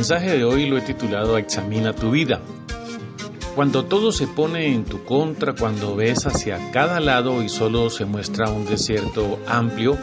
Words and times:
Mensaje 0.00 0.30
de 0.30 0.44
hoy 0.44 0.64
lo 0.64 0.78
he 0.78 0.80
titulado 0.80 1.36
Examina 1.36 1.92
tu 1.92 2.10
vida. 2.10 2.40
Cuando 3.54 3.84
todo 3.84 4.12
se 4.12 4.26
pone 4.26 4.72
en 4.72 4.86
tu 4.86 5.04
contra, 5.04 5.54
cuando 5.54 5.94
ves 5.94 6.26
hacia 6.26 6.70
cada 6.70 7.00
lado 7.00 7.42
y 7.42 7.50
solo 7.50 7.90
se 7.90 8.06
muestra 8.06 8.50
un 8.50 8.64
desierto 8.64 9.38
amplio, 9.46 9.98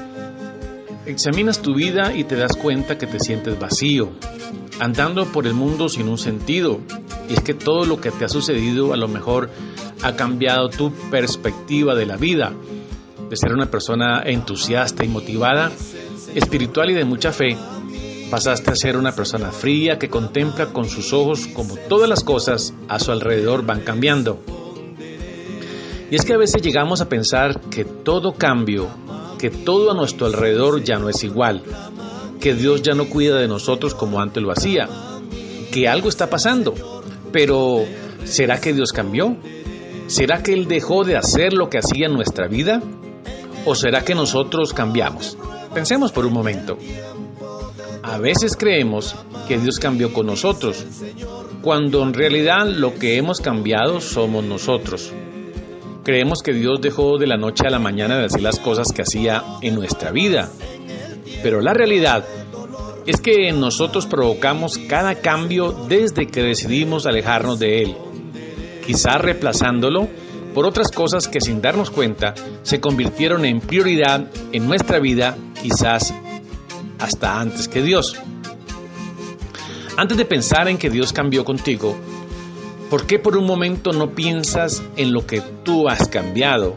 examinas 1.07 1.63
tu 1.63 1.73
vida 1.73 2.13
y 2.13 2.25
te 2.25 2.35
das 2.35 2.55
cuenta 2.55 2.99
que 2.99 3.07
te 3.07 3.19
sientes 3.19 3.59
vacío, 3.59 4.11
andando 4.79 5.25
por 5.25 5.47
el 5.47 5.55
mundo 5.55 5.89
sin 5.89 6.09
un 6.09 6.19
sentido. 6.19 6.79
Y 7.27 7.33
es 7.33 7.41
que 7.41 7.55
todo 7.55 7.87
lo 7.87 7.99
que 7.99 8.11
te 8.11 8.23
ha 8.23 8.29
sucedido 8.29 8.93
a 8.93 8.97
lo 8.97 9.07
mejor 9.07 9.49
ha 10.03 10.15
cambiado 10.15 10.69
tu 10.69 10.91
perspectiva 11.09 11.95
de 11.95 12.05
la 12.05 12.17
vida, 12.17 12.53
de 13.31 13.35
ser 13.35 13.51
una 13.51 13.71
persona 13.71 14.21
entusiasta 14.23 15.03
y 15.03 15.07
motivada, 15.07 15.71
espiritual 16.35 16.91
y 16.91 16.93
de 16.93 17.03
mucha 17.03 17.31
fe, 17.31 17.57
Pasaste 18.29 18.71
a 18.71 18.75
ser 18.75 18.97
una 18.97 19.13
persona 19.13 19.51
fría 19.51 19.97
que 19.97 20.09
contempla 20.09 20.67
con 20.67 20.89
sus 20.89 21.13
ojos 21.13 21.47
como 21.47 21.77
todas 21.87 22.09
las 22.09 22.25
cosas 22.25 22.73
a 22.89 22.99
su 22.99 23.13
alrededor 23.13 23.65
van 23.65 23.81
cambiando. 23.81 24.41
Y 26.11 26.15
es 26.15 26.25
que 26.25 26.33
a 26.33 26.37
veces 26.37 26.61
llegamos 26.61 26.99
a 26.99 27.07
pensar 27.07 27.61
que 27.69 27.85
todo 27.85 28.33
cambio, 28.33 28.89
que 29.39 29.49
todo 29.49 29.91
a 29.91 29.93
nuestro 29.93 30.25
alrededor 30.27 30.83
ya 30.83 30.99
no 30.99 31.07
es 31.07 31.23
igual, 31.23 31.63
que 32.41 32.53
Dios 32.53 32.81
ya 32.81 32.93
no 32.93 33.07
cuida 33.07 33.37
de 33.37 33.47
nosotros 33.47 33.95
como 33.95 34.19
antes 34.19 34.43
lo 34.43 34.51
hacía, 34.51 34.89
que 35.71 35.87
algo 35.87 36.09
está 36.09 36.29
pasando. 36.29 36.73
Pero, 37.31 37.85
¿será 38.25 38.59
que 38.59 38.73
Dios 38.73 38.91
cambió? 38.91 39.37
¿Será 40.07 40.43
que 40.43 40.53
Él 40.53 40.67
dejó 40.67 41.05
de 41.05 41.15
hacer 41.15 41.53
lo 41.53 41.69
que 41.69 41.77
hacía 41.77 42.07
en 42.07 42.13
nuestra 42.13 42.47
vida? 42.47 42.81
¿O 43.65 43.73
será 43.75 44.03
que 44.03 44.15
nosotros 44.15 44.73
cambiamos? 44.73 45.37
Pensemos 45.73 46.11
por 46.11 46.25
un 46.25 46.33
momento. 46.33 46.77
A 48.07 48.17
veces 48.19 48.55
creemos 48.55 49.15
que 49.49 49.57
Dios 49.57 49.79
cambió 49.79 50.13
con 50.13 50.27
nosotros, 50.27 50.85
cuando 51.61 52.01
en 52.03 52.13
realidad 52.13 52.65
lo 52.65 52.95
que 52.95 53.17
hemos 53.17 53.41
cambiado 53.41 53.99
somos 53.99 54.45
nosotros. 54.45 55.11
Creemos 56.05 56.41
que 56.41 56.53
Dios 56.53 56.79
dejó 56.79 57.17
de 57.17 57.27
la 57.27 57.35
noche 57.35 57.67
a 57.67 57.69
la 57.69 57.79
mañana 57.79 58.17
de 58.17 58.25
hacer 58.25 58.41
las 58.41 58.59
cosas 58.59 58.93
que 58.93 59.01
hacía 59.01 59.43
en 59.61 59.75
nuestra 59.75 60.11
vida. 60.11 60.49
Pero 61.43 61.59
la 61.59 61.73
realidad 61.73 62.23
es 63.05 63.19
que 63.19 63.51
nosotros 63.51 64.05
provocamos 64.05 64.77
cada 64.77 65.15
cambio 65.15 65.73
desde 65.89 66.27
que 66.27 66.43
decidimos 66.43 67.05
alejarnos 67.05 67.59
de 67.59 67.81
Él, 67.81 67.97
quizás 68.85 69.19
reemplazándolo 69.19 70.07
por 70.53 70.65
otras 70.65 70.91
cosas 70.91 71.27
que 71.27 71.41
sin 71.41 71.61
darnos 71.61 71.91
cuenta 71.91 72.33
se 72.63 72.79
convirtieron 72.79 73.43
en 73.43 73.59
prioridad 73.59 74.27
en 74.53 74.65
nuestra 74.65 74.99
vida, 74.99 75.37
quizás 75.61 76.13
hasta 76.99 77.39
antes 77.39 77.67
que 77.67 77.81
Dios. 77.81 78.15
Antes 79.97 80.17
de 80.17 80.25
pensar 80.25 80.67
en 80.67 80.77
que 80.77 80.89
Dios 80.89 81.11
cambió 81.13 81.43
contigo, 81.43 81.97
¿por 82.89 83.07
qué 83.07 83.19
por 83.19 83.35
un 83.35 83.45
momento 83.45 83.93
no 83.93 84.11
piensas 84.11 84.83
en 84.95 85.11
lo 85.11 85.25
que 85.25 85.41
tú 85.63 85.89
has 85.89 86.07
cambiado? 86.07 86.75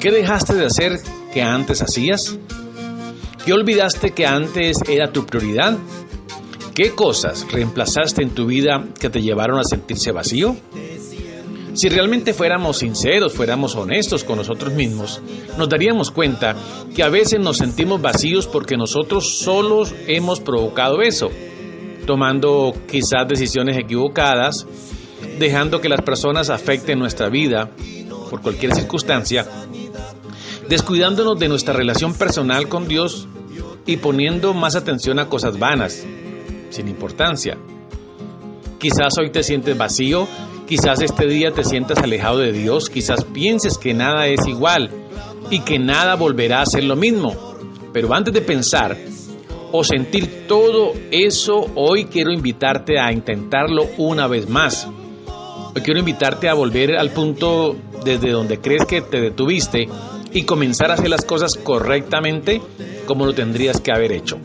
¿Qué 0.00 0.10
dejaste 0.10 0.54
de 0.54 0.66
hacer 0.66 1.00
que 1.32 1.42
antes 1.42 1.82
hacías? 1.82 2.38
¿Qué 3.44 3.52
olvidaste 3.52 4.12
que 4.12 4.26
antes 4.26 4.78
era 4.88 5.12
tu 5.12 5.26
prioridad? 5.26 5.76
¿Qué 6.74 6.92
cosas 6.92 7.46
reemplazaste 7.50 8.22
en 8.22 8.30
tu 8.30 8.46
vida 8.46 8.84
que 8.98 9.10
te 9.10 9.20
llevaron 9.20 9.58
a 9.58 9.64
sentirse 9.64 10.12
vacío? 10.12 10.56
Si 11.74 11.88
realmente 11.88 12.34
fuéramos 12.34 12.78
sinceros, 12.78 13.32
fuéramos 13.32 13.74
honestos 13.76 14.24
con 14.24 14.36
nosotros 14.36 14.74
mismos, 14.74 15.22
nos 15.56 15.68
daríamos 15.70 16.10
cuenta 16.10 16.54
que 16.94 17.02
a 17.02 17.08
veces 17.08 17.40
nos 17.40 17.58
sentimos 17.58 18.02
vacíos 18.02 18.46
porque 18.46 18.76
nosotros 18.76 19.38
solos 19.38 19.94
hemos 20.06 20.40
provocado 20.40 21.00
eso, 21.00 21.30
tomando 22.06 22.74
quizás 22.90 23.26
decisiones 23.26 23.78
equivocadas, 23.78 24.66
dejando 25.38 25.80
que 25.80 25.88
las 25.88 26.02
personas 26.02 26.50
afecten 26.50 26.98
nuestra 26.98 27.30
vida 27.30 27.70
por 28.28 28.42
cualquier 28.42 28.74
circunstancia, 28.74 29.46
descuidándonos 30.68 31.38
de 31.38 31.48
nuestra 31.48 31.72
relación 31.72 32.12
personal 32.12 32.68
con 32.68 32.86
Dios 32.86 33.28
y 33.86 33.96
poniendo 33.96 34.52
más 34.52 34.76
atención 34.76 35.18
a 35.18 35.30
cosas 35.30 35.58
vanas, 35.58 36.04
sin 36.68 36.88
importancia. 36.88 37.56
Quizás 38.78 39.16
hoy 39.18 39.30
te 39.30 39.42
sientes 39.42 39.78
vacío 39.78 40.28
Quizás 40.72 41.02
este 41.02 41.26
día 41.26 41.52
te 41.52 41.64
sientas 41.64 41.98
alejado 41.98 42.38
de 42.38 42.50
Dios, 42.50 42.88
quizás 42.88 43.24
pienses 43.24 43.76
que 43.76 43.92
nada 43.92 44.26
es 44.28 44.46
igual 44.46 44.88
y 45.50 45.60
que 45.60 45.78
nada 45.78 46.14
volverá 46.14 46.62
a 46.62 46.64
ser 46.66 46.84
lo 46.84 46.96
mismo. 46.96 47.36
Pero 47.92 48.14
antes 48.14 48.32
de 48.32 48.40
pensar 48.40 48.96
o 49.70 49.84
sentir 49.84 50.46
todo 50.48 50.94
eso, 51.10 51.66
hoy 51.74 52.06
quiero 52.06 52.32
invitarte 52.32 52.98
a 52.98 53.12
intentarlo 53.12 53.86
una 53.98 54.26
vez 54.28 54.48
más. 54.48 54.88
Hoy 55.74 55.82
quiero 55.82 56.00
invitarte 56.00 56.48
a 56.48 56.54
volver 56.54 56.96
al 56.96 57.10
punto 57.10 57.76
desde 58.02 58.30
donde 58.30 58.58
crees 58.58 58.86
que 58.86 59.02
te 59.02 59.20
detuviste 59.20 59.90
y 60.32 60.44
comenzar 60.44 60.90
a 60.90 60.94
hacer 60.94 61.10
las 61.10 61.26
cosas 61.26 61.54
correctamente 61.56 62.62
como 63.04 63.26
lo 63.26 63.34
tendrías 63.34 63.78
que 63.78 63.92
haber 63.92 64.12
hecho. 64.12 64.38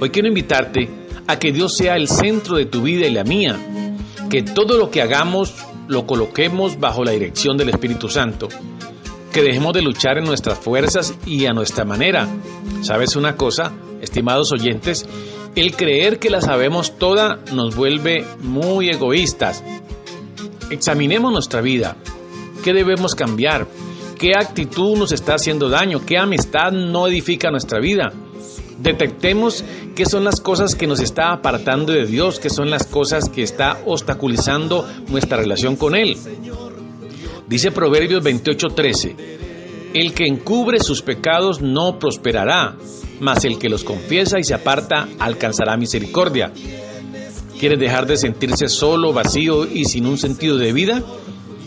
Hoy 0.00 0.10
quiero 0.10 0.26
invitarte 0.26 0.88
a 1.28 1.38
que 1.38 1.52
Dios 1.52 1.76
sea 1.76 1.94
el 1.94 2.08
centro 2.08 2.56
de 2.56 2.66
tu 2.66 2.82
vida 2.82 3.06
y 3.06 3.12
la 3.12 3.22
mía, 3.22 3.56
que 4.30 4.42
todo 4.42 4.76
lo 4.76 4.90
que 4.90 5.02
hagamos 5.02 5.54
lo 5.88 6.06
coloquemos 6.06 6.78
bajo 6.78 7.04
la 7.04 7.12
dirección 7.12 7.56
del 7.56 7.70
Espíritu 7.70 8.08
Santo, 8.08 8.48
que 9.32 9.42
dejemos 9.42 9.72
de 9.72 9.82
luchar 9.82 10.18
en 10.18 10.24
nuestras 10.24 10.58
fuerzas 10.58 11.14
y 11.24 11.46
a 11.46 11.52
nuestra 11.52 11.84
manera. 11.84 12.28
¿Sabes 12.82 13.16
una 13.16 13.36
cosa, 13.36 13.72
estimados 14.00 14.52
oyentes? 14.52 15.08
El 15.54 15.74
creer 15.74 16.18
que 16.18 16.30
la 16.30 16.40
sabemos 16.40 16.98
toda 16.98 17.40
nos 17.52 17.74
vuelve 17.74 18.24
muy 18.40 18.90
egoístas. 18.90 19.64
Examinemos 20.70 21.32
nuestra 21.32 21.62
vida. 21.62 21.96
¿Qué 22.62 22.74
debemos 22.74 23.14
cambiar? 23.14 23.66
¿Qué 24.18 24.32
actitud 24.36 24.98
nos 24.98 25.12
está 25.12 25.34
haciendo 25.34 25.68
daño? 25.68 26.04
¿Qué 26.04 26.18
amistad 26.18 26.72
no 26.72 27.06
edifica 27.06 27.50
nuestra 27.50 27.80
vida? 27.80 28.12
Detectemos 28.78 29.64
qué 29.96 30.06
son 30.06 30.24
las 30.24 30.40
cosas 30.40 30.74
que 30.76 30.86
nos 30.86 31.00
está 31.00 31.32
apartando 31.32 31.92
de 31.92 32.06
Dios, 32.06 32.38
qué 32.38 32.48
son 32.48 32.70
las 32.70 32.86
cosas 32.86 33.28
que 33.28 33.42
está 33.42 33.78
obstaculizando 33.86 34.88
nuestra 35.08 35.36
relación 35.36 35.74
con 35.74 35.96
Él. 35.96 36.16
Dice 37.48 37.72
Proverbios 37.72 38.22
28:13, 38.22 39.16
el 39.94 40.12
que 40.12 40.26
encubre 40.26 40.80
sus 40.80 41.02
pecados 41.02 41.60
no 41.60 41.98
prosperará, 41.98 42.76
mas 43.20 43.44
el 43.44 43.58
que 43.58 43.68
los 43.68 43.84
confiesa 43.84 44.38
y 44.38 44.44
se 44.44 44.54
aparta 44.54 45.08
alcanzará 45.18 45.76
misericordia. 45.76 46.52
¿Quieres 47.58 47.80
dejar 47.80 48.06
de 48.06 48.16
sentirse 48.16 48.68
solo, 48.68 49.12
vacío 49.12 49.66
y 49.66 49.86
sin 49.86 50.06
un 50.06 50.18
sentido 50.18 50.56
de 50.56 50.72
vida? 50.72 51.02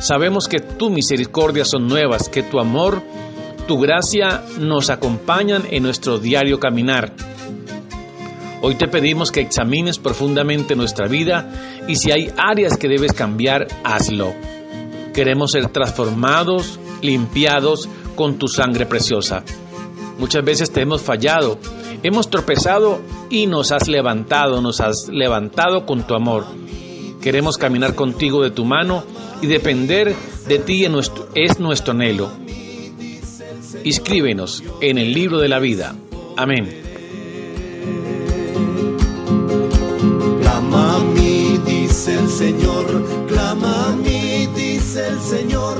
Sabemos 0.00 0.48
que 0.48 0.58
tu 0.60 0.90
misericordia 0.90 1.64
son 1.64 1.86
nuevas, 1.86 2.28
que 2.28 2.42
tu 2.42 2.58
amor, 2.58 3.00
tu 3.68 3.78
gracia 3.78 4.42
nos 4.58 4.90
acompañan 4.90 5.62
en 5.70 5.84
nuestro 5.84 6.18
diario 6.18 6.58
caminar. 6.58 7.29
Hoy 8.62 8.74
te 8.74 8.88
pedimos 8.88 9.32
que 9.32 9.40
examines 9.40 9.98
profundamente 9.98 10.76
nuestra 10.76 11.06
vida 11.08 11.50
y 11.88 11.96
si 11.96 12.12
hay 12.12 12.30
áreas 12.36 12.76
que 12.76 12.88
debes 12.88 13.14
cambiar, 13.14 13.66
hazlo. 13.84 14.34
Queremos 15.14 15.52
ser 15.52 15.68
transformados, 15.68 16.78
limpiados 17.00 17.88
con 18.16 18.38
tu 18.38 18.48
sangre 18.48 18.84
preciosa. 18.84 19.42
Muchas 20.18 20.44
veces 20.44 20.70
te 20.70 20.82
hemos 20.82 21.00
fallado, 21.00 21.58
hemos 22.02 22.28
tropezado 22.28 23.00
y 23.30 23.46
nos 23.46 23.72
has 23.72 23.88
levantado, 23.88 24.60
nos 24.60 24.80
has 24.80 25.08
levantado 25.08 25.86
con 25.86 26.06
tu 26.06 26.14
amor. 26.14 26.44
Queremos 27.22 27.56
caminar 27.56 27.94
contigo 27.94 28.42
de 28.42 28.50
tu 28.50 28.66
mano 28.66 29.04
y 29.40 29.46
depender 29.46 30.14
de 30.46 30.58
ti 30.58 30.86
es 31.34 31.60
nuestro 31.60 31.92
anhelo. 31.92 32.30
Inscríbenos 33.84 34.62
en 34.82 34.98
el 34.98 35.14
libro 35.14 35.38
de 35.38 35.48
la 35.48 35.58
vida. 35.58 35.94
Amén. 36.36 36.89
Clama 40.70 40.98
a 40.98 40.98
mí, 41.00 41.58
dice 41.66 42.14
el 42.16 42.28
Señor, 42.30 42.86
clama 43.26 43.88
a 43.88 43.96
mí, 43.96 44.46
dice 44.54 45.08
el 45.08 45.20
Señor, 45.20 45.76